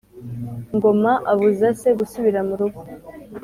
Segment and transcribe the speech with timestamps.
[0.75, 2.81] Ngoma abuza se gusubira murugo